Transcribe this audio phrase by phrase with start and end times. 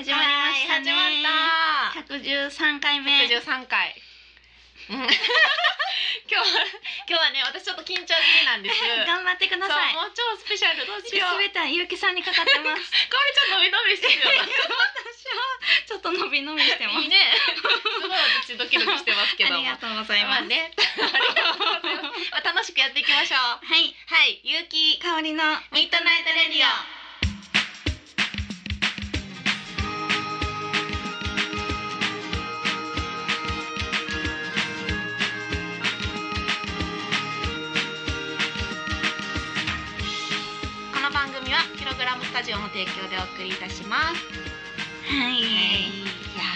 [0.00, 0.88] 始まりましたね。
[0.96, 2.16] はい始まった。
[2.16, 3.28] 百十三回目。
[3.28, 3.92] 百十三回。
[4.88, 5.04] うん
[6.24, 6.64] 今日は
[7.04, 8.80] 今日はね私ちょっと緊張気味なんです。
[9.04, 9.92] 頑張ってください。
[9.92, 11.36] もう超スペシャルどうしよう。
[11.36, 12.88] すべてはゆうきさんにかかってます。
[13.12, 14.40] かおりちゃん伸び伸びしてるよ。
[14.40, 14.48] 私
[15.36, 17.04] はちょっと伸び伸びしてます。
[17.04, 17.36] いいね。
[17.44, 19.56] すごい私ドキドキしてますけども。
[19.56, 20.40] ありがとうございます。
[20.40, 20.72] まあね。
[20.80, 23.38] ありがとうございまあ楽しくやっていきましょう。
[23.38, 26.99] はい、はい、ゆうきかおりの Midnight Radio。
[42.40, 44.24] ラジオの提供でお送りいたします。
[45.12, 45.42] はい、い
[46.40, 46.48] や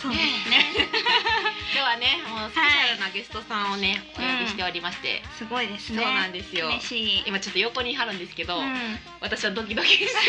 [0.00, 0.64] そうですね。
[1.76, 6.02] 今日はね、もうスペシャルなゲストさんをね、お呼びしておりまして、すごいですね。
[6.02, 6.68] そうなんですよ。
[6.68, 7.22] 嬉しい。
[7.26, 10.10] 今ちょっと横に貼るんですけど、うん、私はドキドキしてる。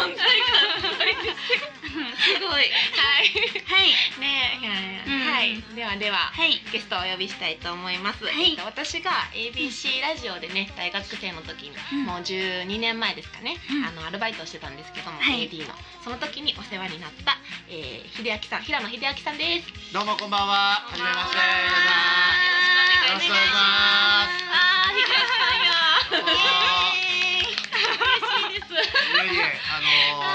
[0.00, 1.60] 存在感すごいです。
[2.24, 2.50] すごい。
[2.50, 2.64] はい。
[3.68, 4.60] はい、ね
[5.30, 5.60] はい。
[5.74, 6.16] ではでは。
[6.16, 8.24] はい、ゲストをお呼びしたいと思います。
[8.64, 17.36] 私が ABC ラジオでね大学生の時に、うんもう12年前ですかね、うんあのアルバイトをしてたんですけども、はい AD のその時にお世話になった、
[17.68, 19.92] えー、秀明さん平野秀明さんです。
[19.92, 20.80] どうもこんばんは。
[20.86, 21.36] はじめまして。
[21.36, 23.60] よろしくお願いします。
[24.48, 25.40] ああ秀明さ
[26.24, 26.79] んや。
[29.30, 29.38] いです。
[29.38, 30.26] いやいや、あのあ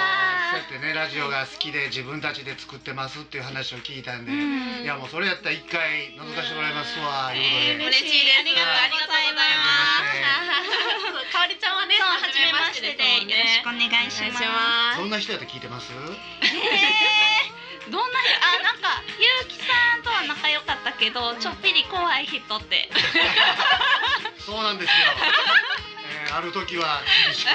[0.56, 4.32] ーー、そうやってね、ラジオが好きで自分たちで作ってますっていう話を聞いたんで。
[4.32, 7.34] うんいや、もうそれやったら一回覗かせてもらいますわ。
[7.34, 7.98] いうことで。
[7.98, 8.40] 嬉しいです。
[8.40, 14.44] ありがとうございますかおりちゃんはね、そう、初めまましててで、ねよろしくお願いします。
[14.46, 15.92] ますどんな人やって聞いてます？
[15.92, 18.20] えー、どんな
[18.62, 22.90] あなんかゆうきさんとは仲良かったけどちょっぴり怖い人って
[24.40, 24.94] そうなんですよ。
[26.28, 27.50] えー、ある時は厳しく。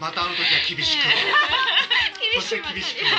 [0.00, 1.02] またある時は厳しく。
[2.32, 3.04] 厳そしい厳しく。
[3.04, 3.14] はい。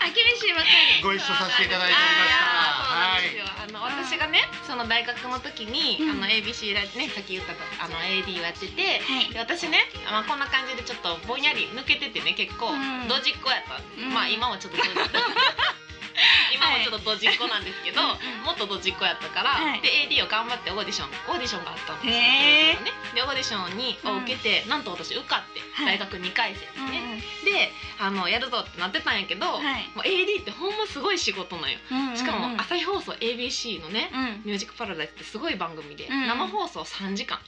[0.00, 0.66] あ厳しいばか
[0.96, 3.64] りご一緒させていただいておりました。
[3.64, 6.10] あの私がねその大学の時に、うん。
[6.10, 9.00] あの ABC ラねさっき言ったとあの AD をやってて、
[9.36, 13.08] 私ね、まあ、こんな感じでちょっとぼんやり抜けててね結構、うん。
[13.08, 13.80] ドジっ子やった。
[14.12, 14.90] まあ今もちょっとドジ
[16.54, 18.02] 今もちょっとドジっ子なんですけど、
[18.44, 19.80] もっとドジっ子やったから、はい。
[19.80, 22.78] で AD を頑張ってオーディションオーディションがあったんですよ、ね、
[23.14, 29.88] でオーディションにを受けて、なんと私受かって、はい大学2回生ですうんね、であのやるぞってなってたんやけど、はい。
[29.94, 31.78] もう AD ってほんますごい仕事なんよ。
[31.90, 37.38] うんしかもうん朝日放送 ABC のねうん「ミュージックパラダイス」ってすごい番組で、うん生放送3時間。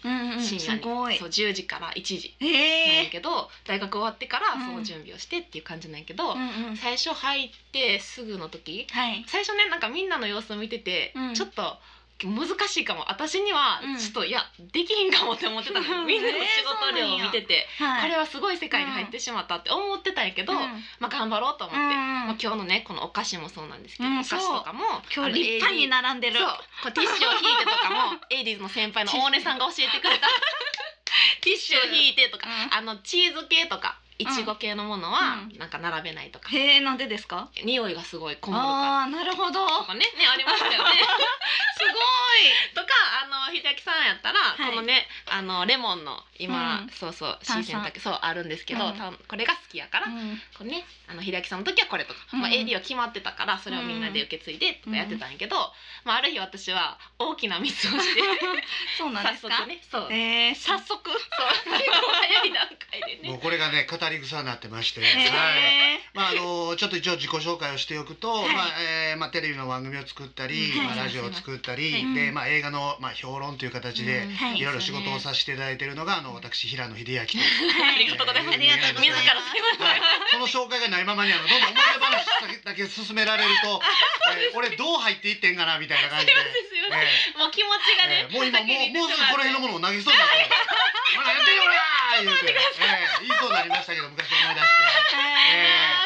[0.40, 0.82] 深夜に、
[1.18, 4.66] そう10時から1時へなんやえけど、大学終わってからうん。
[4.66, 6.36] その準備をしてっていう感じなんやけど、
[6.76, 9.24] 最初入ってすぐの時はい。
[9.26, 11.34] 最初ねなんかみんなの様子を見てて、うん。
[11.34, 11.78] ちょっと
[12.24, 13.04] 難しいかも。
[13.10, 13.98] 私にはうん。
[13.98, 14.40] ちょっと、いや
[14.72, 18.02] できひんかもって思ってたの みんなの仕事量を見てて、はい。
[18.02, 20.58] これはすごい世界に入ってしまったって思ってたんやけど、うん。
[20.98, 26.38] まあ頑張ろうと思って、うんまあ、今日のねこのお菓子もそうなんですけど、うんお菓子とかも今日立派にな並んでる。
[26.38, 26.48] そう。
[26.48, 30.28] こうティッシュを引いてとかも エイディーズの先輩の大根さんが教えてくれた。
[31.42, 32.74] ティッシュを引いてとか、うん。
[32.74, 35.58] あのチーズ系とかいちご系のものはうん。
[35.58, 37.48] なんか並べないとか、へえなんでですか？
[37.64, 39.64] 匂いがすごいこもるかああーなるほど。
[39.66, 40.90] らとかねねありましたよね。
[41.76, 41.94] すごい。
[42.74, 42.88] とか
[43.24, 44.70] あの秀明さんやったら、い。
[44.70, 46.88] このねあのレモンの今、うん。
[46.90, 48.96] そうそう新鮮だけそうあるんですけど、うん。
[48.96, 50.40] たこれが好きやから、うん。
[50.56, 52.40] これねあの秀明さんの時はこれとか、うん。
[52.40, 55.72] まあ、AD は決まってたからそれをみんなで受け継いでとかやってたんやけど、
[56.04, 58.22] まあ、ある日私は大きなミスをして
[58.96, 59.56] そうなん早ですか？
[59.56, 61.10] 速ねそう、えー、早速。
[61.10, 61.78] そう。
[61.78, 63.28] 結構早い段階でね。
[63.30, 65.10] もうこれがね語り草になってまして、はい。
[66.14, 68.54] まああのちょっと一応自己紹介をしておくと、はい。
[68.54, 68.66] まあ、
[69.10, 70.86] えーまあテレビの番組を作ったり、はい。
[70.86, 72.14] まあラジオを作ったり、はい。
[72.14, 74.60] でまあ映画のまあ評論という形で、い。
[74.60, 77.38] いろいろ仕事をさせていただいているのがあの私平野秀明と。
[77.38, 78.54] はありがとうございます。
[78.54, 78.94] ありがとうござい。
[78.94, 79.36] ます自ら
[80.32, 83.80] その紹介がないままにあのどんどん思い出話だけ進められると、
[84.34, 88.32] えー俺どう入っていってんかなみたいな感じで、えもう気持ちがね、えー。
[88.32, 90.48] もう今もうもうすぐこの辺のもものを投げそうになって、
[92.24, 94.82] 言うて、えー言いそうになりましたけど昔思い出して。
[94.84, 96.05] あ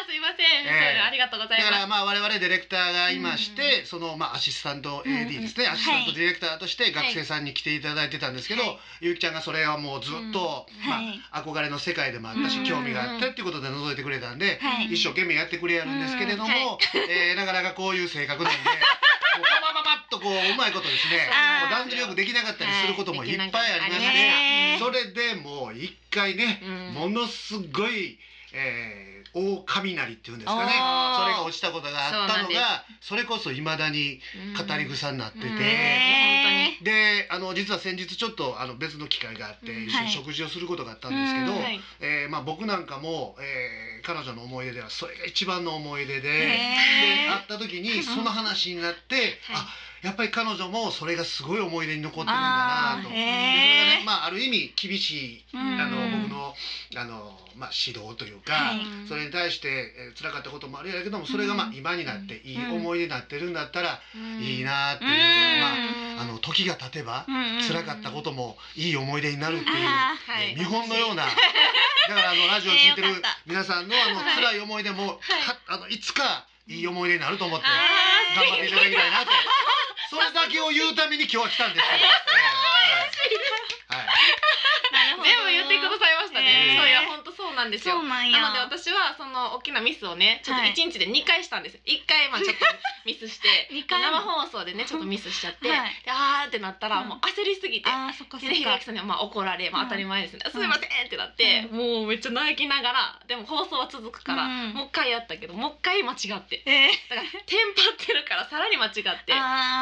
[0.71, 1.71] ええそういうのありがとうございます。
[1.71, 8.79] だからまあ我々ディレクターがいまして、そのまあアシスタント AD ですね、うんアシスタントディレクターとして学生さんに来ていただいてたんですけど、はい。
[9.01, 10.99] ゆうきちゃんがそれはもうずっと、ま
[11.31, 12.65] あ憧れの世界でもあったし、うん。
[12.65, 14.93] 興味があってっていうことで覗いてくれたんで、はい。
[14.93, 16.51] 一生懸命やってくれやるんですけれども、うん。
[16.51, 16.77] は
[17.09, 18.59] えーなかなかこういう性格なんで。
[19.31, 24.79] こうパパパパッとこううまいことですねあーこう段取りよくできなかったりすることもいっぱいありまして、はい。
[24.79, 26.93] それでもう一回ね、うん。
[26.93, 28.19] ものすごい
[28.53, 30.71] えー大雷っていうんですかね。
[30.73, 34.19] それが落ちたことがあったのがそれこそいまだに
[34.57, 35.47] 語り草になってて、
[36.83, 39.87] であの実は先日ちょっとあの別の機会があってうん。
[39.87, 41.53] 一緒に食事をすることがあったんですけど、
[42.01, 46.21] えーまあ、僕なんかも、えー彼女の思い出ではそれが一番の思い出で。
[46.21, 46.59] で
[47.29, 49.69] 会った時にその話になって、あ
[50.03, 53.09] やっぱり彼女もそれがすごい思い出に残ってるんだなと。
[53.09, 55.59] ねまあ、ある意味厳しいうん。
[55.79, 56.53] あの僕の
[56.97, 59.07] あの、まあ、指導というか、はい。
[59.07, 63.99] それに対して、えー辛かったこともあるやけどもそれがまあうん今になっていいうん思い出になってるんだったら
[64.41, 65.59] いいなっていう、うん。
[65.61, 67.25] まあ、あの時が経てば
[67.67, 69.75] 辛かったこともいい思い出になるっていう、
[70.49, 71.25] えー見本のような。
[72.09, 77.69] だからあのラジオを聞いてる皆さんのあのはい辛い思い出も、かあのいつかいい思い出になると思ってあ
[78.35, 79.31] 頑張っていただきたいなと。
[80.09, 82.03] それだけを言うために今日は来たんですけど。
[85.23, 88.01] 全部言ってくださいましたね、そういや本当そうなんですよ。
[88.01, 90.71] なので私はその大きなミスをねちょっとはい。
[90.71, 91.77] 一日で2回したんです。
[91.85, 92.65] 1回まあちょっと
[93.05, 93.47] ミスして
[93.87, 95.89] 生放送でねちょっとミスしちゃって、はい。
[96.05, 97.09] であーってなったらうん。
[97.09, 98.55] もう焦りすぎて、あーそっかそでっか。
[98.55, 104.73] ひろきさんにはまあ怒られ、まあ、うん当たり前ですね、すみませんってなって、もうめっちゃ泣きながらでも放送は続くから、うん。
[104.73, 106.63] もう一回やったけどもう一回間違って。
[106.65, 107.09] えー。
[107.09, 109.05] だからテンパってるからさらに間違ってっ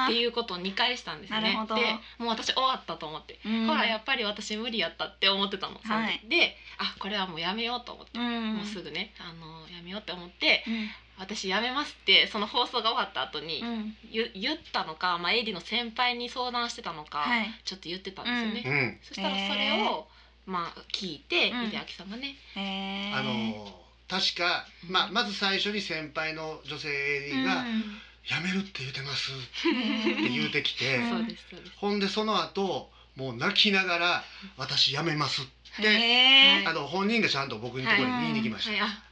[0.07, 1.41] ていうことを2回したんですね。
[1.69, 3.67] でもう私終わったと思って、うん。
[3.67, 6.21] ほらやっぱり私無理やったって思ってたの、はい。
[6.29, 8.55] であこれはもうやめようと思って、うん。
[8.55, 10.89] もうすぐねあのやめようって思ってうん
[11.19, 13.95] 私やめますってその放送が終わった後にうん。
[14.11, 17.47] 言言ったのか、まあ、エイディの先輩に相談してたのか、はい。
[17.65, 18.31] ちょっと言ってたんで
[18.61, 18.99] すよね、うん。
[19.03, 20.07] そしたらそれを、
[20.45, 21.71] まあ聞いて、うん。
[21.71, 23.19] 秀明さんがね、へー。
[23.19, 27.83] あの確か、まあ、まず最初に先輩の女性 AD がうん
[28.25, 29.31] 「辞めるって言ってます」
[29.67, 30.23] へっー。
[30.23, 31.09] て言うてきて、うん。
[31.09, 31.71] そうですそうです。
[31.77, 34.23] ほんでその後もう泣きながら
[34.57, 35.45] 「私辞めます」っ
[35.81, 36.69] て、へー。
[36.69, 39.08] あの本人がちゃんと僕のところに言いに来ました、はい、あ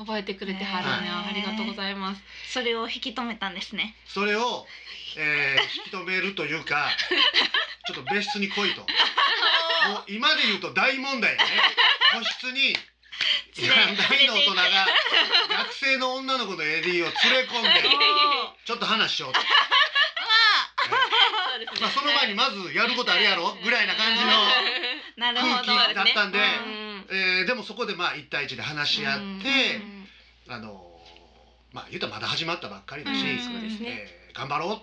[0.00, 2.22] 覚えてくれてはるね、はいありがとうございます。
[2.48, 3.94] それを引き止めたんですね。
[4.06, 4.66] それを、
[5.18, 6.88] えー引き止めるというか
[7.86, 8.80] ちょっと別室に来いと。
[9.90, 11.62] もう今で言うと大問題やね。
[12.12, 12.74] 個室に
[13.56, 14.62] 大の大人が
[15.58, 17.10] 学生の女の子の AD を連れ
[17.44, 17.82] 込んで
[18.64, 19.40] ちょっと話しようと、
[21.80, 23.52] まあ、その前にまずやることあるやろ？
[23.62, 24.30] ぐらいな感じの、
[25.16, 25.54] なるほど。
[25.64, 26.42] 空気だったんでう
[26.86, 30.86] んえーでもそこでまあ1対1で話し合って、うんあの
[31.72, 34.76] まあ言うたらまだ始まったばっかりだし、うんね、えー頑張ろう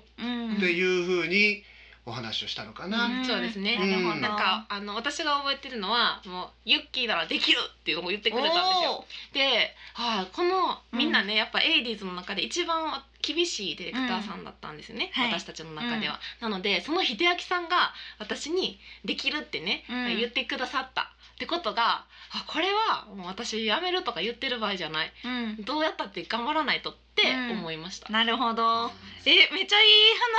[0.56, 1.64] っていうふうに
[2.08, 3.06] お話をしたのかな。
[3.06, 3.26] うん。
[3.26, 4.22] そうですね、うん。
[4.22, 9.06] なんかあの私が覚えてるのはもうユッキーならできるっていうのを言ってくれたんですよ。
[9.34, 15.24] で、はい、このみんなね、やっぱエイディーズの中で一番厳しいディレクターさんだったんですよね、うん。
[15.24, 15.34] はい。
[15.34, 16.20] 私たちの中では。
[16.40, 20.18] なのでその秀明さんが私に「できる」ってね、うん。
[20.18, 25.14] 言ってくださったってことがあこれはもう私辞めるとか言ってる場合じゃない。
[25.24, 25.28] う
[25.62, 25.64] ん。
[25.64, 27.52] どうやったって頑張らないとってうん。
[27.60, 28.14] 思いました。
[28.14, 28.92] なるほど。
[29.26, 29.92] えめっちゃいい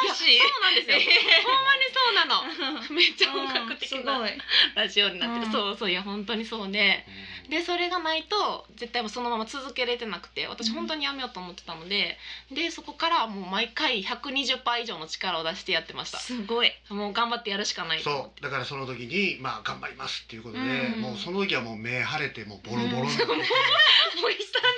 [0.07, 0.39] 話。
[0.39, 0.97] そうなんですよ、
[1.45, 2.89] ほんまにそうなの。
[2.95, 4.43] めっちゃ本格的なうんすごい。
[4.75, 5.53] ラジオになってる、うん。
[5.53, 7.05] そうそういや本当にそうで
[7.51, 10.75] でそれがないと絶対もうそのまま続けれてなくて私うん。
[10.77, 12.19] 本当にやめようと思ってたので、
[12.51, 16.19] でそこからもう毎回120%以上の力を出してやってました。
[16.19, 16.73] すごい。
[16.89, 18.43] もう頑張ってやるしかないそう。
[18.43, 21.01] だからその時にまあ頑張りますっていうことで、うん。
[21.01, 23.39] もうその時はもう目腫れてもうボロボロになってて、てもう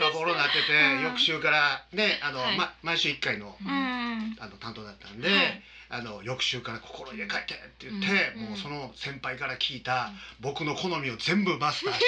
[0.01, 2.57] ボロボロになってて、うん 翌週からねあの、はい。
[2.57, 4.37] ま毎週1回のうん。
[4.39, 5.63] あの担当だったんで、はい。
[5.93, 8.45] あの翌週から心入れ替えてって言って、うん。
[8.51, 12.05] もうその先輩から聞いた僕の好みを全部マスターして、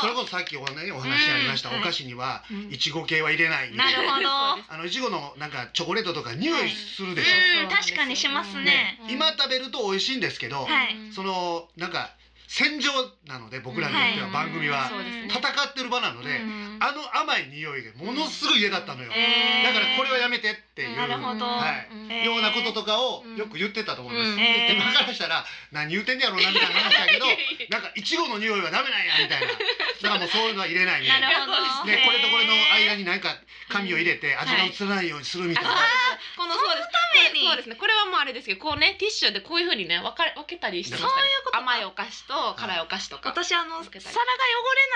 [0.00, 1.80] それこそさっきお,、ね、お話にありました、うん。
[1.80, 2.72] お菓子にはうん。
[2.72, 3.90] いちご系は入れないみたな。
[3.90, 4.28] ないるほど。
[4.30, 7.62] あのいちごのなんかチョコレートとか匂いするでしょ？
[7.64, 7.68] うん。
[7.68, 8.98] 確かにしますね。
[9.10, 10.96] 今食べると美味しいんですけど、はい。
[11.12, 12.14] そのなんか
[12.48, 12.90] 戦場
[13.26, 14.48] なので僕らにとってははい。
[14.48, 14.90] 番組は。
[15.28, 16.78] 戦ってる場なので、うん。
[16.80, 19.66] あの甘い匂いがものすごい嫌だったのよ、えー。
[19.66, 22.24] だからこれはやめてっていう、はい。
[22.24, 23.36] ようなこととかをうん。
[23.36, 24.40] よく言ってたと思います、うん。
[24.40, 24.76] えー。
[24.76, 27.26] 今からしたら何言ってんねやろうなみたいな話だけど
[27.72, 29.46] なんかいちごの匂いはダメなんやみたいな。
[29.48, 31.28] だからもうそういうのは入れないみたな。
[31.28, 33.30] ないるほどね、これとこれの間にに何か
[33.70, 35.74] 紙を入れて味が移らないようにするみたいな、あ
[36.36, 36.88] このそうです。
[36.90, 37.46] ために。
[37.46, 37.76] そうですね。
[37.76, 41.14] これはもうあれですけどこうねティッシュでこういう風にね分かれ分けたりしてましたね。
[41.14, 41.58] そういうことか。
[41.58, 44.00] 甘いお菓子と辛いお菓子とか、私あの皿が汚れ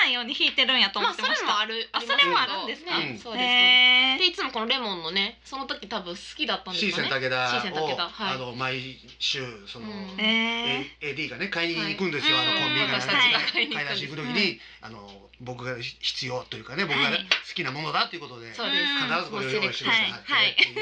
[0.05, 1.37] ないように引いてるんやと思まあってました。
[1.39, 2.99] それもあるあそれもあるんですか？
[2.99, 3.19] ねうん。
[3.19, 8.35] そうです、でいつもこのレモンのねその時多分好きだったんですシーセン武田シーセン武を、田はい。
[8.35, 10.21] あの毎週その、うん。
[10.21, 12.47] え A- AD がね買いに行くんですよ、はい。
[12.47, 13.11] あのコンビニからね、うん。
[13.11, 17.27] 私たちが買い出し行く時に、あの僕が必要というかね僕がはい。
[17.49, 18.83] 好きなものだということで、そうです。
[18.83, 20.11] うん必ずこれを用意してください。
[20.25, 20.51] はい。
[20.53, 20.82] ってい。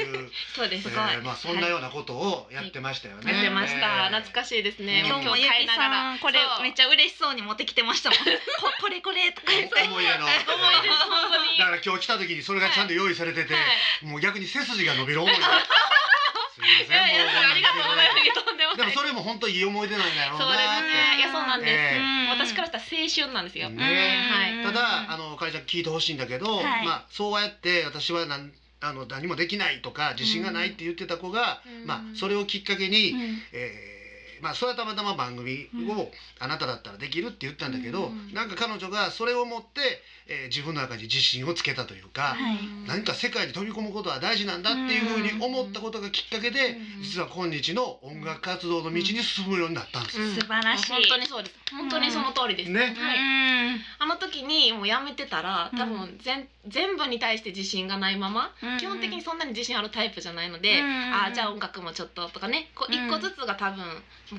[0.53, 1.05] そうです、えすごい。
[1.05, 3.31] ーままあそんなようなことをやってましたよね。
[3.31, 5.07] やってました、ええ懐かしいですね、うん。
[5.07, 8.17] 今日もゆきさんこれめっちちゃ嬉しそうに持ってきてましたもん。
[8.57, 9.81] ここれこれとか言って。
[9.85, 10.25] 思い出の。
[10.25, 11.57] 思い出です本当に。
[11.59, 13.59] だから今日来た時にそれがちゃんと用意されてて、は
[14.01, 14.05] い。
[14.05, 15.41] もう逆に背筋が伸びる思い出。
[15.45, 15.53] すい
[16.61, 17.09] ません。
[17.09, 18.77] いやいやありがとうございます。
[18.77, 20.87] でもそれも本当いい思い出なんだろうそうですなって。
[20.87, 21.17] ね。
[21.17, 23.83] いやそうなんです、私からしたら青春なんですよ、ね
[24.31, 24.63] はい。
[24.63, 26.85] ただあの会社聞いてほしいんだけど、はい。
[26.85, 31.85] まあそうやって私はなんあの何もできないとか自信がないって言ってた子が、うん。
[31.85, 33.41] まあそれをきっかけに、うん。
[33.53, 34.00] えー
[34.41, 38.33] まあそれはたまたま番組をあなただったらできるって言ったんだけど、うん。
[38.33, 42.57] なんか彼女がそれを持って、えー自分の中に自信をつけたというか、はい。
[42.87, 47.03] 何か世界に飛び込むことは大事なんだっていうふうに思ったことがきっかけで、うん。
[47.03, 50.19] 実は今日の音楽活動の道に進むようになったんです。
[50.19, 50.25] よ。
[50.25, 50.35] うん。
[50.35, 50.91] 素晴らしい。
[50.91, 51.55] 本当にそうです。
[51.71, 52.79] 本当にその通りです、ね。
[52.97, 53.17] はい。
[53.17, 53.81] うん。
[53.99, 58.77] あの時にもうやめてたら多う分全全部に対して自信がないまま、うん。
[58.77, 61.13] 基本的にそんなに自信あるタイプじゃないので、うん。
[61.13, 63.07] あーじゃあ音楽もちょっととかねこううん。
[63.07, 63.83] 一個ずつが多分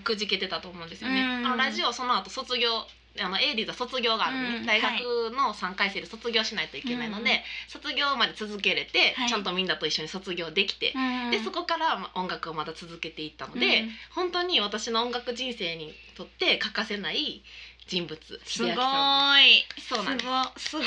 [0.01, 0.91] くじけてたと思うん。
[0.91, 1.21] ですよね。
[1.23, 1.47] うん。
[1.47, 2.87] あのラジオその後卒業
[3.21, 4.67] あのエイディーズは卒業があるのね、うん。
[4.67, 9.29] 大学の3回生で卒業しないといけないので、うん卒業まで続けれて、はい。
[9.29, 11.31] ちゃんとみんなと一緒に卒業できて、うん。
[11.31, 13.91] でそこからまあ音楽をまた続けていったので、うん。
[14.15, 17.43] 本当に私の音楽人生にとって欠かせない
[17.87, 19.67] 人物すごい。
[19.89, 20.25] そうなんで
[20.57, 20.71] す。
[20.71, 20.87] すごい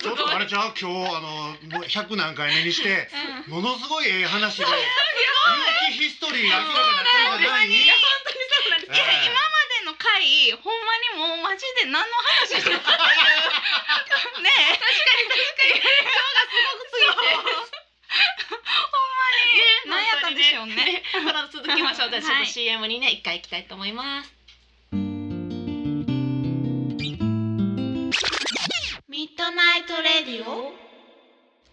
[0.00, 0.74] ちょっとあれちゃう？
[0.80, 1.28] 今日あの
[1.70, 3.08] もう100何回目にして
[3.48, 4.64] ものすごいええ話で
[5.90, 7.70] 有機ヒストリーが明らかになったんじゃない。
[7.70, 9.06] いや本当にそうなんです、ええ。
[9.26, 9.40] 今ま
[9.80, 13.06] での回ほんまにもうマジで何の話してるかってい
[14.38, 14.78] う ねえ。
[17.12, 17.38] ほん
[19.90, 20.00] まに。
[20.02, 21.02] 何やったんでしょうね。
[21.52, 22.10] 続きましょう。
[22.10, 22.46] じゃあちょっとはい。
[22.46, 24.32] CM にね一回行きたいと思います
[30.02, 30.74] レディオ。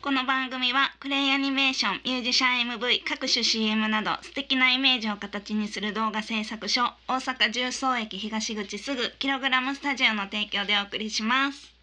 [0.04, 11.74] この番組はクレイアニメーションミュージシャン MV 各種 CM など素敵なイメージを形にする動画制作所大阪重曹駅東口すぐキログラムスタジオの提供でお送りします。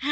[0.00, 0.08] は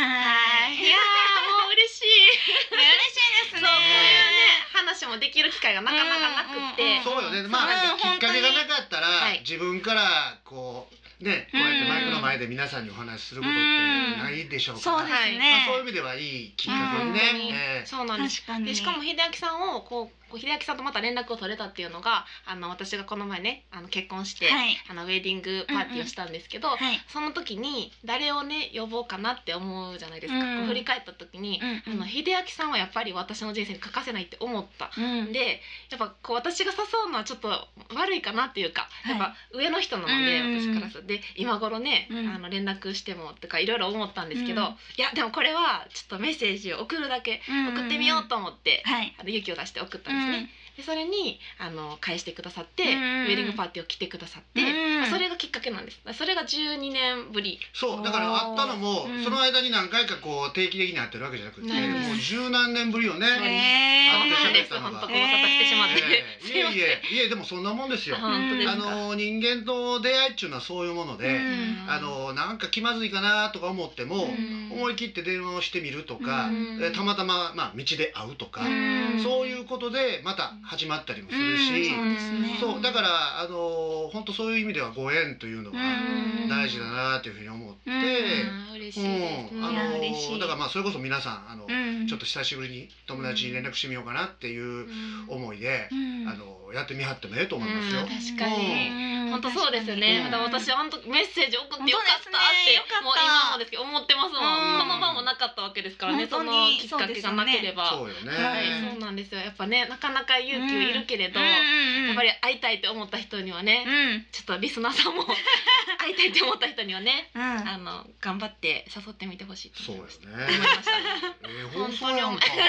[0.69, 0.77] い。
[0.77, 0.91] い。
[0.91, 2.05] やーもう嬉しい。
[2.05, 2.85] 嬉
[3.17, 3.65] しいですね。
[3.65, 4.45] そうこういうね
[4.75, 7.49] 話もできる機会がなかなかなくって、うんうんそうよね。
[7.49, 9.41] まあ、うんきっかけがなかったら、はい。
[9.41, 17.87] 自分からこうねこうやってマイクの前で皆さんにお話しすることってないでしょうから、そうですね、まあ、そういう意味ではいいきっかけにね、うんええ。
[17.87, 18.41] そうなんです。
[18.43, 18.67] 確かに。
[18.67, 24.77] でしかも秀明さんをこうこう秀明さんとまた連絡を取れたっていうのがあの私がこの前ねあの結婚して、はい。
[24.89, 26.79] あのウェディングパーティーをしたんですけど、はい。
[27.09, 34.91] その時に誰をね呼ぼうかなって思うじゃないですか、うん振り返った時に、うんあの秀明さんはやっぱり私の人生に欠かせないって思った。
[34.97, 35.33] うん。
[35.33, 37.49] でやっぱこう私が誘うのはちょっと
[37.95, 39.19] 悪いかなっていうか、はい。
[39.19, 41.09] やっぱ上の人なので、うん私からすると。
[41.09, 42.29] で今頃ね、うん。
[42.29, 44.69] あの連絡してもとかいろいろ思ったんですけど、うん。
[44.69, 49.15] いやでもこれはちょっとメッセージを送るだけ送ってみようと思って、はい。
[49.19, 50.51] あの勇気を出して送ったんですね。
[50.77, 56.01] でそれにあの返してくださって、うんウェディングパーティーを来てくださって、うんそれがきっかけなんです。
[56.15, 57.59] それが12年ぶり。
[57.73, 59.25] そうだからあったのも、うん。
[59.25, 63.27] その間に何回かこう定期的に会ってるわけじゃなくて、もう十何年ぶりよね。
[63.27, 65.01] 会って喋ったのが。
[65.01, 68.17] 本当ご無沙汰してしまって、いえいえいえでもそんなもんですよ。
[68.17, 68.73] 本当ですか。
[68.73, 71.85] あの人間と出会いっていうのはそういうもので、うん。
[71.89, 74.73] あのなんか気まずいかなとか思っても、うん。
[74.73, 76.81] 思い切って電話をしてみるとか、うん。
[76.83, 79.21] えたまたままあ道で会うとか、うん。
[79.23, 82.59] そういうことでまた始まったりもするし、うんそうですね。
[82.61, 86.49] そうだからあの本当そういう意味ではご縁というのはうん。
[86.49, 87.95] 大事だなというふうに思って、うん。
[87.95, 90.33] あいや嬉しい。
[90.33, 91.73] のだからまあそれこそ皆さんあの、う
[92.05, 92.07] ん。
[92.07, 94.87] ちょっと久しぶりに友達に連絡してみようかなっていう
[95.29, 96.29] 思いで、うん。
[96.29, 98.03] あのやってみはってもええと思いますよ。
[98.03, 98.09] うん。
[98.09, 98.91] 確かに。
[98.91, 98.93] う
[99.27, 99.31] ん。
[99.31, 100.23] 本当そうですよね。
[100.25, 100.31] うん。
[100.31, 104.75] だから私はあの時メッセージ送ってよかったって、もう今もですけど思ってますもん。
[104.75, 104.81] うん。
[104.81, 106.27] この場もなかったわけですからね。
[106.27, 107.91] そ本当のにきっかけがなければ。
[107.91, 108.31] そうよね。
[108.33, 109.41] はい、そうなんですよ。
[109.41, 115.25] やっぱね、なかなか勇気いるけれど、うんやっぱり会いたいって思った人にはね、うんちょっとリスナーさんも
[115.99, 120.21] 会いたいって思った人にはね、うんあの頑張って誘ってみてほしいと思います。
[120.21, 120.45] そうですね。
[120.47, 120.91] 思いました。
[120.93, 121.03] え
[121.49, 122.47] え放送やんか。
[122.47, 122.65] いや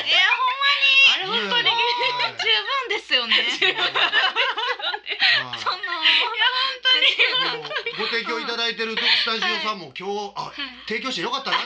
[1.15, 1.63] あれ本当に。
[1.63, 1.71] ね
[2.37, 10.51] 十分ですよねえはいそのもうご提供いただいてるスタジオさんも今日あ
[10.87, 11.65] 提供してよかったなって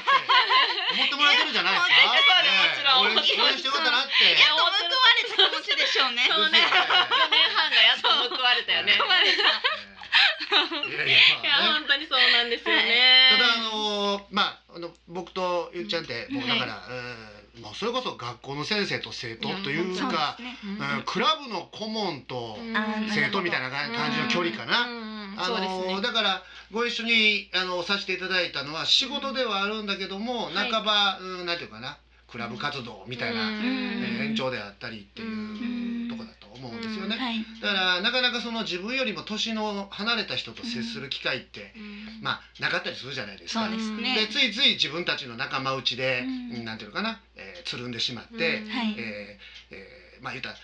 [0.96, 3.02] 思ってもらえてるじゃないですか？
[3.02, 3.46] もちろん。
[3.46, 4.24] 応援してよかったなって。
[4.38, 6.30] やっと報われた気持ちでしょうね。
[6.30, 8.94] そうね、4年半がやっと報われたよね。
[8.98, 11.80] 報われたいやいやいやまあね。
[11.80, 13.30] 本当にそうなんですよね。
[13.32, 20.38] ただあのーまああの僕とゆうちゃんってもうだから、えーもうそれこそ学校の先生と生徒というか、
[21.06, 22.58] クラブの顧問と
[23.14, 24.88] 生徒みたいな感じの距離かな。
[24.88, 25.36] うん。
[25.38, 25.94] あそうですね。
[25.94, 26.02] のー。
[26.02, 30.72] だからご一緒にあのさせていただいたのは仕事ではあるんだけども、はい。
[30.72, 31.98] 半ば、うん、なんていうかな
[32.28, 33.56] クラブ活動みたいな、うん。
[33.56, 36.08] えー延長であったりっていううん。
[36.10, 37.18] とこだと思うんですよね。
[37.18, 37.44] はい。
[37.62, 41.74] だからなかなかその自分よりも年の離れた人と接する機会って、
[42.22, 43.68] まあなかったりするじゃないですか。
[43.68, 44.16] ですね。
[44.16, 46.24] でついつい自分たちの仲間内で、
[46.54, 46.66] うん。
[46.66, 48.70] なんていうのかな、えーつるんでしまって、うん。
[48.70, 48.96] はい。
[48.98, 50.56] えーえーまあ言ったら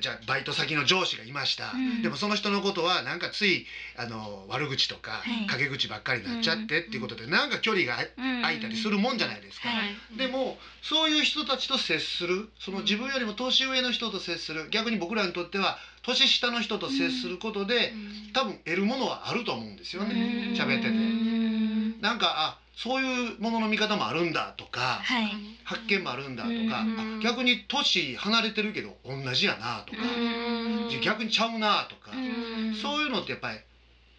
[0.00, 2.02] じゃあバイト先の上司がいました、うん。
[2.02, 3.64] でもその人のことはなんかつい
[3.96, 5.46] あの悪口とか、はい。
[5.46, 9.70] 陰口ばっかりになっちゃってっていうことで、なんか距離が空いたりするもんじゃないですか。
[9.70, 10.18] はい。
[10.18, 17.94] でもそういう人たちと接するその自分よりも年上の人と接する逆に僕らにとっては年下の人と接することで、
[18.34, 20.50] 多分得るものはあると思うんですよね。
[20.50, 20.54] うん。
[20.54, 20.88] 喋ってて。
[20.88, 22.00] うん。
[22.00, 25.32] なんかあそういうものの見方もあるんだとか、はい。
[25.64, 26.84] 発見もあるんだとか、
[27.22, 30.02] 逆に年離れてるけど同じやなとか、
[31.02, 33.58] 逆にちゃうなとか、うんそういうのってやっぱり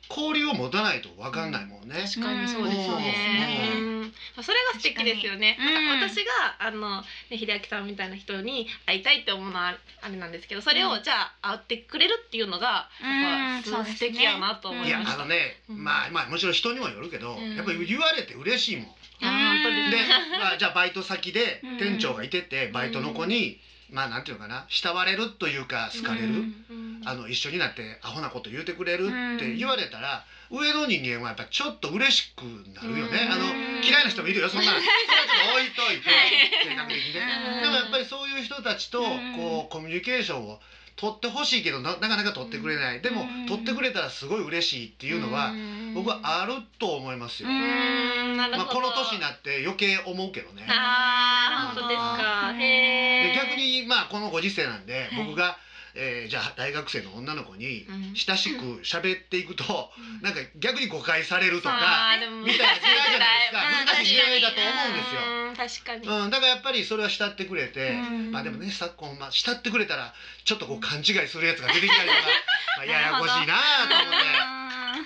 [0.10, 2.06] 交流を持たないと分かんないもんね。
[2.06, 3.99] 確かにそうですね。
[4.38, 5.58] うんそれが素敵ですよね。
[5.60, 5.86] 確かに。
[5.86, 6.10] うん。
[6.10, 11.04] 私があのね秀明さんみたいな人に会いたいって思うのはあれなんですけど、それをうん。
[11.04, 15.22] じゃあ会ってくれるっていうのがやっぱ素敵やなと思うんいやいました。
[15.22, 15.84] あのね、うん。
[15.84, 17.56] まあまあもちろん人にもよるけど、うん。
[17.56, 18.86] やっぱり言われて嬉しいもん。
[19.22, 21.78] あ本当ですでね。、まあ、じゃあバイト先でうん。
[21.78, 23.60] 店長がいててバイトの子に、
[23.92, 26.32] まあなんていうのかな慕われるというか好かれる、う
[26.74, 27.01] ん。
[27.06, 32.44] あの一緒になってアホなこと言うてくれるって言われたら、上の人間はやっぱちょっと嬉しく
[32.75, 33.32] なるよね、うん。
[33.32, 33.46] あの
[33.84, 34.50] 嫌いな人もいるよ。
[34.50, 36.29] そんなそれはちょっと置いといてはい。
[36.70, 37.22] 性格的にね、
[37.56, 37.62] うん。
[37.62, 39.36] でもやっぱりそういう人たちとうん。
[39.38, 40.60] こうコミュニケーションを
[40.96, 45.53] 取ってほしいけどななかなか取ってくれない、でもうん取ってくれたらすごい嬉しいっていうのは、
[45.96, 48.65] 僕はあると思いますよ、まあ。
[48.65, 50.68] この年になって余計思うけどね。
[50.68, 52.53] あー本当ですか。
[52.58, 55.25] で逆にまあこのご時世なんで、はい。
[55.25, 55.58] 僕が、
[55.96, 58.15] えーじゃあ大学生の女の子にうん。
[58.15, 60.22] 親しく喋っていくと、うん。
[60.22, 61.77] なんか逆に誤解されるとか、
[62.13, 63.60] あーでもみたいな時代じゃないですか。
[63.81, 65.22] うん難しい時代だと思うんですよ。
[65.22, 66.08] うん確かに。
[66.08, 68.31] うん、だからやっぱりそれは慕ってくれて、うん。
[68.31, 70.13] まあでもね昨今、まあ、慕ってくれたら
[70.46, 72.22] ちょっとこう勘違いするやつが出てきたりとか、
[72.77, 73.55] まあ、ややこしいな
[73.88, 74.25] と思って、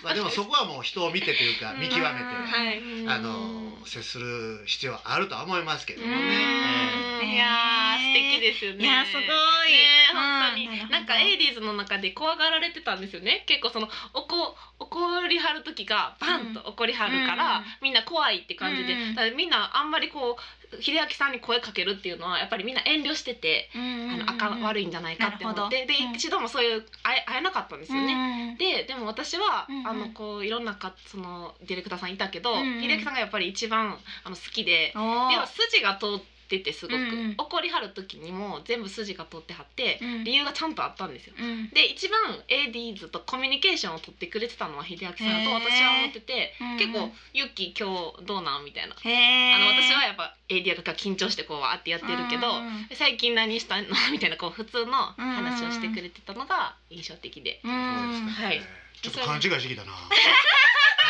[0.04, 2.84] まあ、でもそこはもう人を見てというか見極めて、はい。
[3.08, 7.34] あの接する必要はあるとは思いますけどもね。
[7.34, 8.84] いやー素敵ですよね。
[8.84, 9.24] いやすごい。
[9.24, 13.44] ね本当に、うんなんかエイディーズの中で怖がられてたんですよね。
[13.48, 17.64] 結構その怒怒りはる時がバンと怒りはるから、うん。
[17.82, 19.38] みんな怖いって感じで、うん。
[19.38, 23.78] みんなあんまりこう秀明さんに声かけるっていうのはやっぱりみんな遠慮してて、あ
[24.18, 28.56] のあかん悪いんじゃないかって思って、で一度もそういう会え会えなかったんですよね。
[28.56, 28.58] ね。
[28.58, 41.34] ででも私は、あのこういろんなかそのディレクターさんいたけど、秀明さんがやっぱり一番あの好きで、でも筋が通っててすごく、うんうん怒りはる時にも全部筋が通ってはって、うん理由がちゃんとあったんですよ。
[41.40, 48.96] うんで一番 ADs とコミュニケーションを取ってくれてたのは秀明さんへーと私は思ってて、うんうん結構「ユッキー今日どうなん?」みたいな。
[49.04, 49.54] へえ。
[49.54, 57.60] あの私はやっぱ AD が緊張してこうわーってやってるけど、うんで最近何したのみたいなこう普通の話をしてくれてたのが印象的で。
[57.64, 58.36] うそうですん。
[58.36, 58.62] かはい
[59.02, 59.92] ちょっと勘違いしてきたな。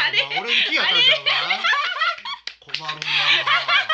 [0.06, 0.24] あれ？
[0.42, 1.32] 俺に気やったんちゃうか。
[2.60, 3.93] 困るな。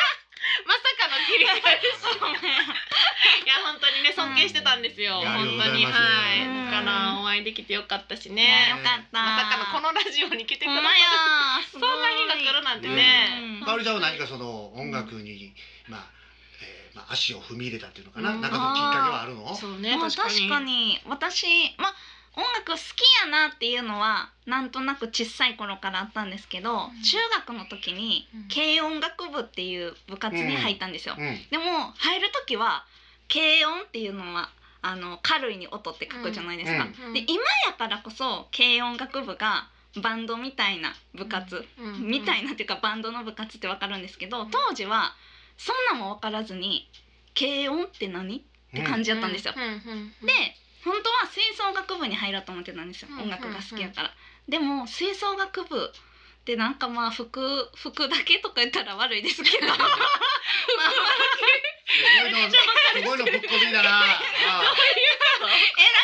[0.66, 2.06] まさかの切り替えです。
[3.44, 5.20] いや本当にね尊敬してたんですよ。
[5.20, 5.90] いや本当には
[6.34, 6.70] い。
[6.70, 8.70] だからお会いできてよかったしね。
[8.70, 9.22] よかった。
[9.22, 11.06] まさかのこのラジオに来てくださほんまや
[11.60, 11.64] る。。
[11.72, 13.62] そそんな日が来るなんてね。
[13.64, 15.54] かおりちゃんは何かその音楽に
[15.88, 16.00] まあ、
[16.62, 18.30] えーまあ足を踏み入れたっていうのかな。
[18.30, 19.54] うんなんかそのきっかけはあるの？
[19.56, 20.38] そうねまあ確かに。
[20.38, 21.94] 確かに私まあ
[22.36, 27.02] 音楽好きやなっていうのはなんとなく小さい頃からあったんですけど、ん。
[27.02, 27.16] 中
[27.46, 28.48] 学の時にうん。
[28.48, 31.14] 軽音楽部っていう部活に入ったんですよ。
[31.18, 31.38] うん。
[31.50, 32.84] でも入る時は
[33.28, 34.50] 軽音っていうのは
[34.82, 36.84] あの軽いに音って書くじゃないですか。
[36.84, 37.06] うん。
[37.08, 37.12] うん。
[37.14, 39.68] で今やからこそ軽音楽部が
[40.00, 42.06] バンドみたいな部活、うん。
[42.06, 45.14] みたいなっていうかバンドの部活ってわかるんですけど当時は
[45.58, 46.88] そんなも分からずに
[47.38, 48.40] 軽音って何っ
[48.72, 49.54] て感じだったんですよ。
[49.56, 49.62] うん。
[49.62, 49.70] うん。
[49.72, 50.10] うん。
[50.26, 50.32] で
[50.84, 54.10] 本当は吹奏楽部に入ろうと思ってたんですよ、うん音楽が好きやから。
[54.48, 55.92] でも吹奏楽部
[56.50, 57.38] でなんかまあ服
[57.78, 59.86] 服だけとか言ったら悪いですけどまあす
[62.18, 64.02] ごいのすごいのぶっこみだな。
[64.02, 64.66] あえなん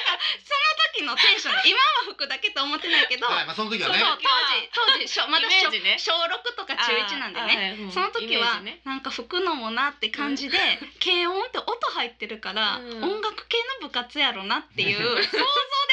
[0.07, 0.63] かその
[0.95, 3.99] 時のテンションで今は服だけと思ってないけど、あはいまあその時はね。
[3.99, 7.75] 当時当時小まだ小ね小6とか中1なんでね。
[7.75, 10.59] ねその時はなんか吹くのもなって感じで、
[11.03, 15.43] 軽音って音入ってるから、うん音楽系の部活やろなっていう想像で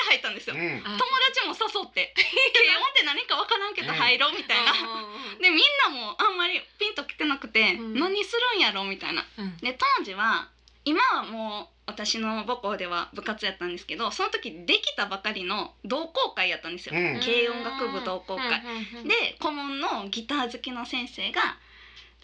[0.03, 0.55] 入ったんですよ。
[0.55, 0.61] うん。
[0.61, 4.73] 友達も誘って 軽音って何かわからんけど入ろうみたいな。
[5.41, 8.83] でみんなもあんまりピンときてなくて、うん何するんやろ？
[8.83, 9.25] うみたいな。
[9.61, 10.49] で当時は
[10.85, 16.95] 今はもう私の母校では部活やったんですけどその時できたばかりの同好会やったんですよ。
[16.95, 17.19] うん。
[17.19, 18.61] 軽音楽部同好会。
[19.05, 21.57] で顧問のギター好きの先生が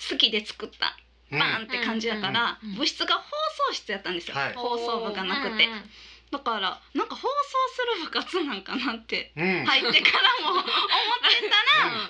[0.10, 0.98] 好きで作った
[1.32, 1.40] うん。
[1.40, 3.24] バーンって感じやから、うんうん部室が放
[3.70, 4.54] 送室やったんですよ、はい。
[4.54, 5.92] 放送部がなくて、うんうん
[6.32, 7.28] だからなんか放送
[7.74, 9.66] する部活なんかなってうん。
[9.66, 11.50] 入ってからも 思って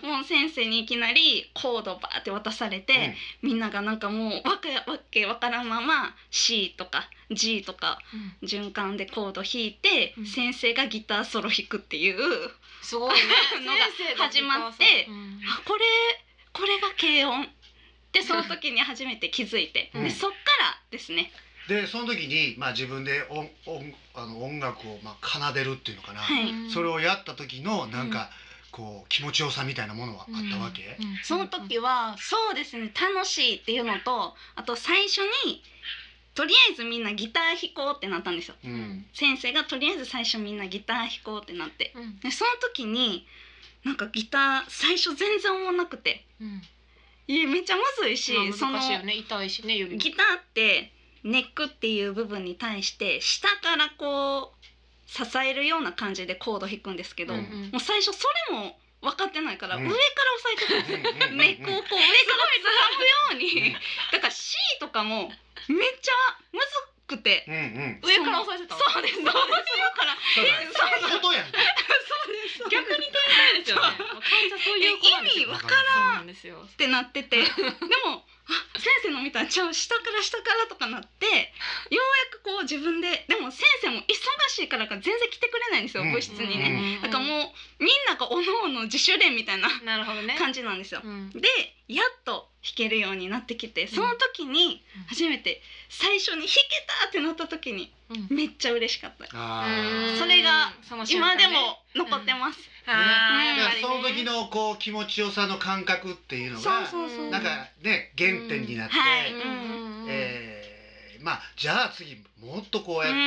[0.01, 7.99] たら、もう先生にいきなりコードバーって渡されて、みんながなんかもうわけわけわからんまま C とか G とか
[8.43, 10.25] 循環でコード弾いて、うん。
[10.25, 12.51] 先生がギターソロ弾くっていう
[12.82, 13.21] すごいね。
[13.65, 15.41] のが始まってうん。
[15.47, 15.86] あこれ
[16.51, 17.49] これが軽音。
[18.10, 20.03] ってその時に初めて気づいて、うん。
[20.03, 21.32] でそっからですね、
[21.69, 26.51] でその時に、まあ、自分で音音あの音楽を、まあ、奏でるっていうのかな、はい。
[26.51, 28.29] うんそれをやった時のなんか、
[28.71, 31.17] こう気持ちよさみたいなものはあったわけ、うん。
[31.23, 35.62] その時はそうですね楽しいっていうのとあと最初に
[36.36, 38.55] とりあえずみんなギター弾こうってなったんですよ。
[38.63, 39.05] うん。
[39.13, 41.93] 先生がとりあえず最初みんなギター弾こうってなって。
[41.95, 42.19] うん。
[42.19, 43.25] でその時に
[43.84, 46.25] なんかギター最初全然思わなくて。
[46.41, 46.62] うん。
[47.27, 49.13] いやめっちゃむずいし、まあその難しいよね。
[49.13, 50.91] 痛いしねギターって
[51.23, 54.60] ネックっていう部分に対して下からこう
[55.10, 59.84] 支えるような感じでコード弾くんですけど、うんもう最初それも分かってないから、うん。
[59.84, 59.99] 上から
[60.36, 60.99] 押さえてたんですよ。
[60.99, 61.38] うんうんうんうん。
[61.39, 63.73] ネックをこう上から掴むように、
[64.12, 65.32] だから C とかも
[65.67, 66.13] めっちゃ
[66.51, 67.45] むずくて。
[67.47, 67.99] うんうん。
[68.03, 69.23] 上から押さえてたそうですそうです。
[69.23, 69.39] だか
[70.03, 71.58] らそうだことやんか
[72.03, 72.60] そうです。
[72.69, 73.82] 逆に取りたいですよね。
[73.88, 76.36] 患者そういう意味わからんっ
[76.75, 77.47] てなっててで
[78.03, 81.31] もあ先生の見たらちゃう下から下からとかなってよ
[81.91, 84.03] うやくこう自分ででも先生も忙
[84.49, 86.12] しいからか全然来てくれないんですよ、うん。
[86.12, 87.09] 部室にね、うん。
[87.09, 90.35] だからもうみんながおのおの自主練みたいななるほどね。
[90.38, 91.29] 感じなんですよ、うん。
[91.29, 91.47] で
[91.88, 98.35] やっと弾けるようになってきてその時にうん初めて最初に弾けたってなった時にうん。
[98.35, 99.27] めっちゃ嬉しかった。
[100.17, 100.73] それが
[101.07, 102.59] 今でも残ってます、
[102.97, 103.82] ね。
[103.82, 106.82] その時のこう気持ちよさの感覚っていうのが
[107.32, 108.95] なんかね原点になって、
[110.08, 110.48] えー
[111.21, 113.17] まあじゃあ次もっとこうやって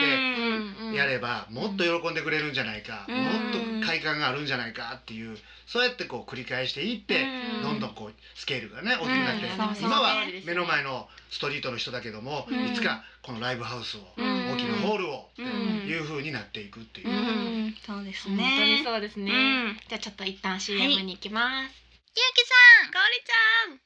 [0.84, 3.16] うんやればもっと喜んでくれるんじゃないか、うん。
[3.16, 7.62] もっと快感があるんじゃないかっていうそうやってこう繰り返していって、うん。
[7.62, 9.46] どんどんこうスケールがね大きくなって、
[9.80, 12.72] 今は目の前のストリートの人だけども、うん。
[12.72, 14.52] いつかこのライブハウスを、うん。
[14.52, 15.46] 大きなホールを、うん。
[15.88, 17.08] いう風になっていくっていう。
[17.08, 17.16] うん。
[17.16, 17.18] う
[17.68, 19.34] んそうです本当にねそうですね、う
[19.72, 19.80] ん。
[19.88, 21.74] じゃあちょっと一旦 CM に行きます、
[22.14, 22.44] ゆうき
[22.82, 22.90] さん。
[22.90, 23.80] かおりちゃん。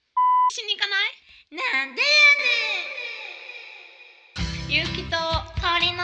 [0.50, 1.86] しに行かない？
[1.86, 2.02] なんで
[4.68, 5.16] ゆうきと
[5.62, 6.02] 香りの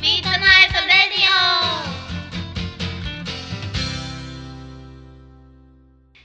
[0.00, 1.24] ミートナイトレデ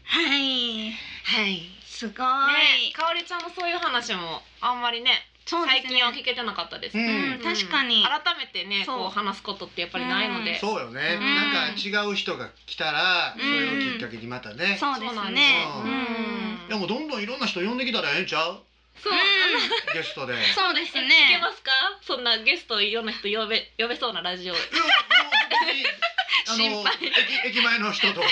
[0.04, 0.92] はい。
[1.24, 1.66] はい。
[1.84, 5.82] すごい、ねかおりちゃんもそういう話もあんまりねそうですね。
[5.90, 7.04] 最近は聞けてなかったです、うん。
[7.04, 7.42] うん。
[7.42, 8.04] 確かに。
[8.06, 11.36] 改めてねこう話すことってやっぱりないので、そうよね、うん。
[11.36, 13.42] なんか違う人が来たら、うん。
[13.42, 15.34] それをきっかけにまたね、そうですそうなん。
[15.34, 15.40] い
[16.70, 18.62] やもうどんどんいろんな人呼んできたらええんちゃう？
[19.04, 19.20] そう、うん。
[19.94, 20.34] ゲストで。
[20.34, 21.72] いやそうですいけねますか？
[22.02, 24.54] そんなゲストいろんな人呼べ呼べそうなラジオ。
[24.54, 24.72] もう別
[25.74, 25.86] に
[26.48, 26.96] あの心配。
[27.48, 28.28] 駅駅前の人とか。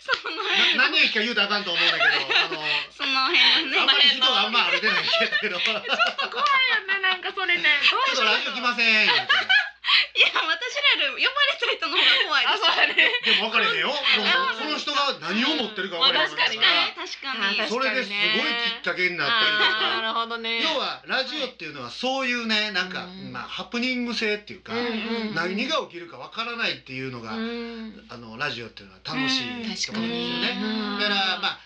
[0.00, 0.42] その
[0.76, 3.78] な何駅か言うとあかんと思うんだけどあのその辺はね。
[3.80, 5.04] あんまり人があんま歩いてない
[5.40, 5.58] けど。
[5.58, 7.64] ちょっ怖いよねなんかそれね。
[8.14, 9.08] とラジオ来ません
[10.98, 12.62] らより呼ばれた人の方が怖いです。
[12.62, 13.12] あそうだね。
[13.24, 13.98] でも分かれへんよもう
[14.56, 16.66] その人が何を持ってるか分からへんまあ確かにね。
[16.96, 20.62] 確かにあそれですごいきっかけになったりとあーなかるほどね。
[20.62, 23.32] 要はラジオっていうのはそういうねなんか、うん。
[23.32, 28.04] まあ、ハプニング性っていうか、うんうん何が起きるかわからないっていうのが、うん。
[28.08, 30.41] あのラジオっていうのは楽しいうんと思うんですよ確かに。
[30.41, 30.41] ね。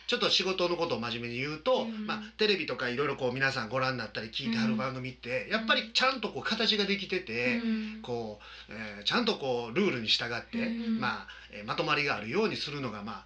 [0.06, 8.38] ちょっと仕事のことを真面目に言うと、うんまあ、テレビとかいろいろこう皆さんご覧になったり聞いてはる番組って、やっぱりちゃんとこう形ができてて、うんこ
[8.70, 13.24] う、えーちゃんとこうルールに従って、うんまあ、えーまとまりがあるようにするのがま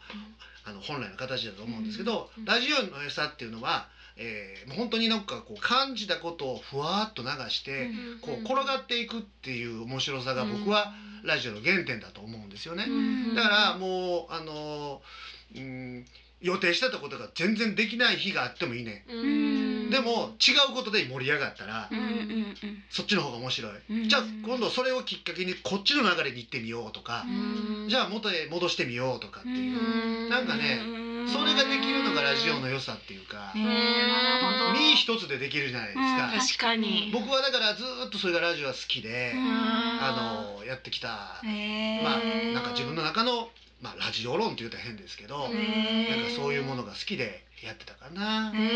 [0.64, 7.90] ああの本来の形だと思うんですけど、うんラジオの良さっていうのは、えーもう本当になんかこう感じたことをふわっと流して、
[8.22, 12.86] こう転がっていくっていう面白さが僕はラジオの原点だと思うんですよね。
[12.88, 13.34] うん。
[13.34, 16.06] だからもうあのーうん
[16.40, 19.90] 予定してたことが全然できない日があってもいいね、うん。
[19.90, 21.98] でも違うことで盛り上がったら、うん。
[21.98, 22.56] うん
[22.90, 24.08] そっちの方が面白い、うん。
[24.08, 27.88] じゃあ今度それをきっかけにこっちの流れに行ってみようとか、うん。
[27.88, 30.28] じゃあ元へ戻してみようとかっていう、うん。
[30.30, 37.10] なんかねうんそれができるのがラジオの良さっていうか、身一つでできるじゃないですか、うん確かに。
[37.12, 39.40] 僕はだからずーっとそれがラジオは好きで、うん。
[40.02, 42.20] あのやってきた、まあ
[42.54, 43.48] なんか自分の中の、
[43.80, 45.56] まあ、ラジオ論って言うと変ですけど、なんか
[46.36, 48.52] そういうものが好きでやってたかな。
[48.52, 48.68] すごい。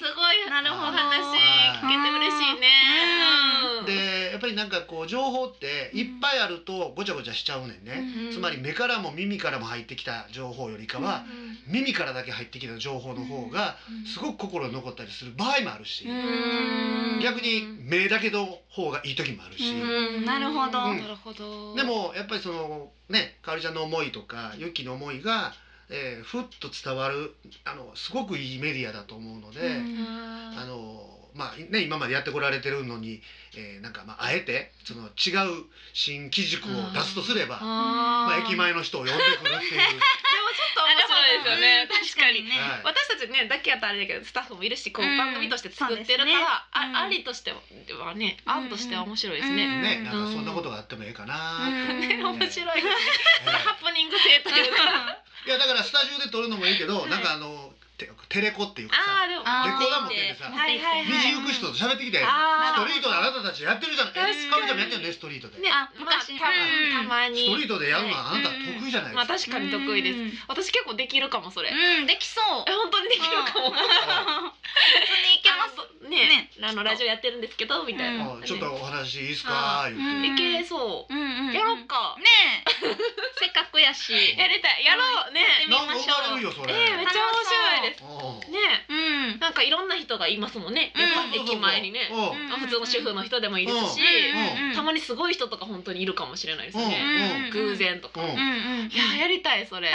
[0.00, 0.50] すごい。
[0.50, 0.88] なるほど。
[0.88, 1.20] お話
[1.76, 2.68] 聞けて嬉しいね。
[3.80, 3.84] うん。
[3.84, 11.24] でやっぱりなんかこう情報っていっぱいあるとごちゃごちゃしちゃうねんね、うんつまり目からも耳からも入ってきた情報よりかは、
[11.66, 17.20] 耳からだけ入ってきた情報の方がすごく心に残ったりする場合もあるし、うん。
[17.22, 20.24] 逆に目だけの方がいい時もあるし、うん。
[20.26, 20.90] なるほど。
[20.90, 20.98] うん。
[21.00, 21.74] なるほど。
[21.74, 25.54] でもやっぱりそのねかおりちゃんの思いとかゆっきーの思いが、
[25.88, 27.32] えーふっと伝わる
[27.64, 30.06] あのすごくいいメディアだと思うので、うん。
[30.58, 33.22] あのまあね今までやってこられてるのに、
[33.54, 39.70] えーなんかまああえてその違う新機軸を出すとすれば、まあ、駅前の人を呼んでくるっていう。
[39.70, 42.42] でもちょっと面白いですよねうん確かに。
[42.44, 42.50] ね。
[42.58, 42.80] はい。
[42.84, 46.32] 私たちねだけやったらあれだけどスタッフもいるしこううん番組として作ってるから、ね。
[46.32, 49.56] うんあありとしてはねうん案としては面白いですうん。
[49.56, 49.66] ね。
[49.80, 51.70] ね、なんかそんなことがあってもええかな。
[51.70, 52.22] ね。
[52.22, 52.72] 面白いですね。
[53.46, 55.16] えハプニング性というか。
[55.22, 61.32] えいやだからスタジオで撮るのもいいけど、はいなんかあのテテレコっていうかさレコーダー持っててさはいはいはい。
[61.32, 62.24] 道行く人と喋ってきて、ス
[62.76, 64.50] トリートであなたたちやってるじゃんえ確かに。
[64.52, 66.44] かおりちゃんもやってるねストリートで、ねあまあ昔た
[67.08, 67.40] まに。
[67.40, 70.18] ストリートでやるのはあなたうん得意じゃないまあですか、確かに得意です。
[70.20, 70.32] うん。
[70.48, 71.72] 私結構できるかもそれ。
[71.72, 72.44] えうんできそう。
[72.68, 73.72] 本当にできるかも。
[74.66, 75.76] 普通にいけます。
[76.08, 76.28] ね。
[76.28, 78.24] ねあのラジオやってるんですけどみたいな。
[78.24, 79.88] あちょっとお話いいですか？
[79.90, 80.34] 言うん。
[80.34, 81.14] って、いけそう。
[81.14, 82.16] うんうんやろっか。
[82.18, 82.64] ね。
[82.66, 82.96] え
[83.38, 84.12] せっかくやし。
[84.36, 84.84] やりたい。
[84.84, 85.32] やろう。
[85.32, 85.40] ね。
[85.68, 88.02] なんか生まれるよそれ、えーめっちゃ面白いです。
[88.02, 88.06] う。
[88.50, 88.52] ん。
[88.52, 88.86] ね。
[88.88, 88.94] う
[89.36, 89.40] ん。
[89.40, 90.92] なんかいろんな人がいますもんね。
[91.34, 92.10] 駅前にね。
[92.60, 94.00] 普通の主婦の人でもいいですし、
[94.60, 94.74] うん。
[94.74, 97.42] たまにすごい人とか本当にいるかもしれないですよね。
[97.46, 97.50] うん。
[97.50, 98.20] 偶然とか。
[98.22, 98.90] うん。
[98.92, 99.90] いややりたいそれ。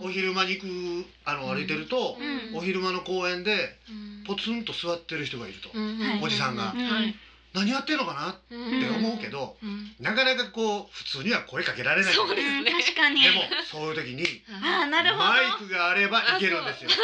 [0.00, 2.56] お昼間に行くあの歩いてると、うん。
[2.56, 3.89] お昼間の公園でうん
[4.26, 6.20] ポツンと座ってる人がいると、はい。
[6.22, 6.72] おじさんが。
[6.72, 7.14] うんはい。
[7.52, 8.30] 何やってんのかな？
[8.30, 12.14] っって思うけど、うんなかなかこう普通には声かけられない。
[12.14, 12.70] そうですうんね。
[12.70, 13.22] 確かに。
[13.22, 14.22] でもそういう時に
[14.62, 15.24] あーなるほど。
[15.24, 16.90] マイクがあればいけるんですよ。
[16.90, 17.02] なる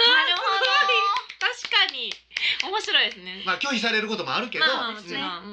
[1.41, 2.13] 確かに。
[2.63, 3.43] 面白いですね。
[3.45, 4.65] まあ拒否されることもあるけど、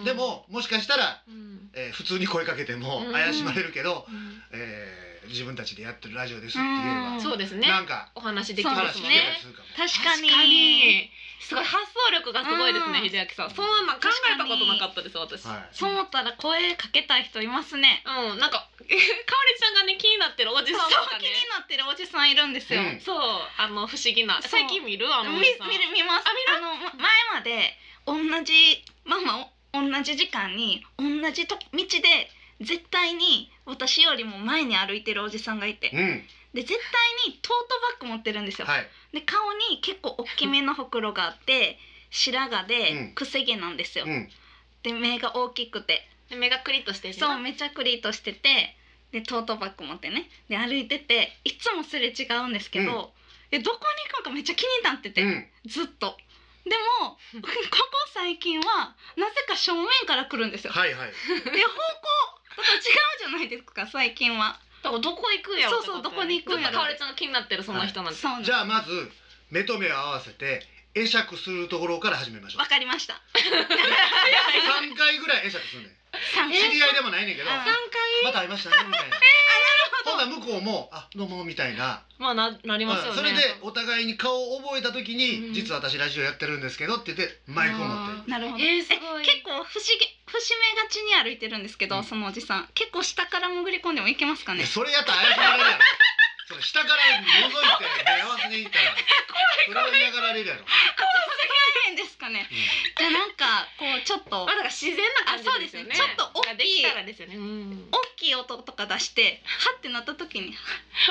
[0.06, 1.72] でももしかしたら、うん。
[1.74, 3.14] えー普通に声かけてもうん。
[3.14, 4.44] 怪しまれるけど、うん。
[4.52, 7.68] えー自分たちでやってるラジオですって言えば、うんそうですね。
[7.68, 9.40] なんかお話できますね。
[9.78, 11.10] 確かに確かに
[11.40, 13.52] すごい発想力がすごいですね、うん秀明さん。
[13.52, 15.46] そんなん考えたことなかったです私。
[15.46, 18.98] はいそう思ったら声かけたい人いますねうん、なんか、かおり
[19.60, 21.24] ちゃんがね、気になってるおじさんとかね。
[21.24, 23.20] 気になってるおじさんいるんですよ、うんそう、
[23.58, 24.42] あの不思議な。
[24.42, 25.70] 最近見る、あのお見じさん。
[25.70, 26.58] 見る見ますあ見る？
[26.58, 32.30] あのま前まで同じまあまあお同じ時間に同じと道で
[32.62, 35.90] 絶対に私よりも前に歩いてるおじさんがいて。
[35.94, 36.24] うん、
[36.54, 38.88] で絶対にトートバッグ持ってるんですよ、はい。
[39.14, 39.40] で顔
[39.72, 41.80] に結構大きめのほくろがあって
[42.12, 43.14] 白髪うでん。
[43.14, 44.30] くせ毛なんですよ、うん、
[44.84, 46.08] で目が大きくて。
[46.30, 48.76] で目がクリッとしてるそうめちゃクリートしてて
[49.12, 50.30] でトートバッグ持ってね。
[50.50, 53.14] で歩いてていつもすれ違うんですけど、
[53.52, 56.18] えどこに行くのかめっちゃ気になってて、うん、ずっと。
[56.66, 56.72] で
[57.02, 57.50] も ここ
[58.14, 60.74] 最近はなぜか正面から来るんですよ。
[60.74, 61.12] はいはい。
[61.12, 61.54] で方向
[62.62, 64.60] 違うじゃないですか最近は。
[64.84, 69.10] だからどこ行くんやろってそうそうどこに行くんやろずっとかおりちゃんが気になってるその人なんなんですじゃあまず
[69.50, 70.62] 目と目を合わせて
[70.94, 72.68] 会釈するところから始めましょうわ。
[72.68, 73.22] かりました。
[73.34, 76.03] 三回ぐらい会釈するねん。
[76.34, 77.74] 三知り合いでもないねんけど、あ三
[78.24, 79.18] また会いましたねみたいな。
[80.06, 82.04] ほんなら向こうもあどうもみたいな。
[82.20, 83.10] 回まあななりますよね。
[83.10, 88.32] うんそれでお互いに顔を覚えた時に、うん実は私ラジオやってるんですけどって言ってマイクを持って。
[88.32, 88.64] なるほど。
[88.64, 89.74] えーすごい結構不思議
[90.28, 94.66] 節目がちに歩いてるんですけど、うんそのおじさん結構下から潜り込んでもいけますかね？
[94.66, 95.84] それやったら怪しまれるやろ。
[96.48, 98.96] それ下から覗いて目合わせに行ったら、
[99.66, 100.66] それは嫌がられるやろ。
[101.96, 102.48] ですかね。
[102.98, 105.92] じゃあなんかこうちょっとまあだから自然な感じですよね。
[105.94, 106.50] あそうですねちょっと大きい。
[106.50, 107.36] ができたらですよね。
[107.36, 107.88] うん。
[107.92, 108.36] 大きい。
[108.36, 110.56] 音とか出してはってなった時に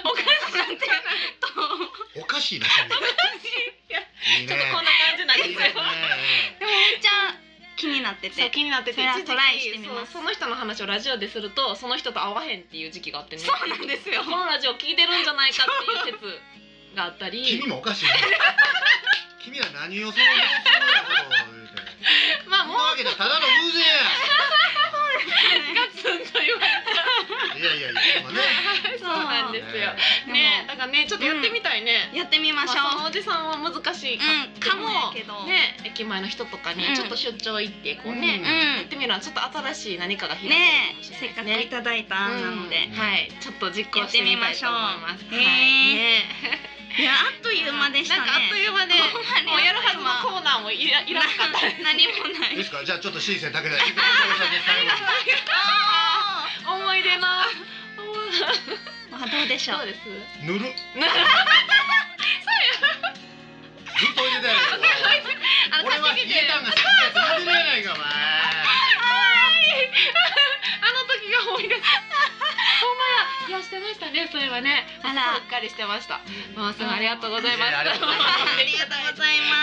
[0.05, 0.59] おかしい。
[0.59, 0.87] なんて
[1.41, 1.49] と
[2.21, 2.61] おかしい。
[2.61, 2.89] な君。
[2.89, 4.43] い。
[4.43, 4.47] い。
[4.47, 4.49] ね。
[4.49, 5.53] ちょっとこんな感じなんですよ。
[5.53, 5.55] い。
[5.55, 5.57] い。
[5.57, 6.57] ですね。
[6.59, 7.35] でもめっちゃ
[7.83, 8.51] 気になってそうて。
[8.51, 16.41] 気になってて一時期そうその人の話をラジオでするとその人と会わへんっていう時期があってねそうなんですよこのラジオ聞いてるんじゃないかっていう説
[16.95, 18.13] があったり 君もおかしいね。
[19.43, 21.83] 君は何をそのようなことを言うて。
[22.47, 23.93] まあもうわけでただの偶然や。
[25.75, 26.82] ガツンと言われ
[27.63, 28.03] いやいやいや、ね。
[28.99, 29.95] たそうなんですよ。
[30.27, 30.67] ね。
[30.67, 32.77] だからねちょっとやってみたいね、やってみましょう。
[32.99, 34.83] まあおじさんは難しいか,、うん。
[34.83, 35.15] かも。
[35.15, 36.95] やけどね駅前の人とかにうん。
[36.97, 38.77] ちょっと出張行ってこうね、うん。
[38.79, 42.99] やってみるのはちょっと新しい何かが開けるかねえもしれせっかくないただいた案なので、うん。
[42.99, 43.31] はい。
[43.41, 44.73] ちょっと実行してみましょう。
[44.73, 44.97] は
[45.31, 45.35] い。
[45.37, 46.73] ね。
[46.99, 48.21] いやあっという間でしたね。
[48.21, 48.93] なんかあっという間で
[49.49, 52.51] もうやるはずのコーナーもいらいらなかった何もない。
[52.53, 53.79] いいですか、じゃあちょっとシーセンだけで。
[53.79, 54.91] 最後に。
[54.91, 55.89] あ
[56.67, 57.27] 思い出のー
[59.11, 59.79] まあどうでしょう。
[59.79, 59.99] そうです？
[60.43, 60.61] ぬる。
[63.99, 64.61] ずっと入れたやろ。
[65.71, 68.07] あの俺は冷えたんが好きないかお前。
[70.83, 71.75] あの時が思い出
[73.49, 74.87] いやしてましたねそれはね。
[75.03, 75.37] あら。
[75.37, 76.21] うっかりしてました。
[76.57, 77.77] もうすぐ ありがとうございます。
[77.77, 78.33] ありがとうございます。